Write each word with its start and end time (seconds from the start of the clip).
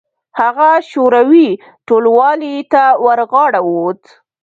هغه 0.39 0.69
شوروي 0.91 1.49
ټلوالې 1.87 2.55
ته 2.73 2.83
ورغاړه 3.05 3.61
وت. 3.73 4.01